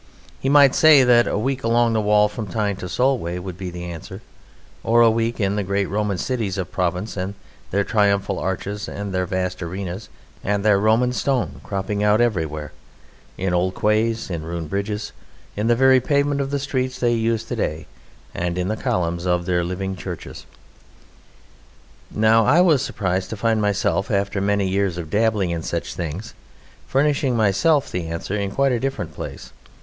[0.39, 3.69] He might say that a week along the wall from Tyne to Solway would be
[3.69, 4.23] the answer;
[4.83, 7.35] or a week in the great Roman cities of Provence with
[7.69, 10.09] their triumphal arches and their vast arenas
[10.43, 12.71] and their Roman stone cropping out everywhere:
[13.37, 15.11] in old quays, in ruined bridges,
[15.55, 17.85] in the very pavement of the streets they use to day,
[18.33, 20.47] and in the columns of their living churches.
[22.09, 26.33] Now I was surprised to find myself after many years of dabbling in such things,
[26.87, 29.53] furnishing myself the answer in quite a different place.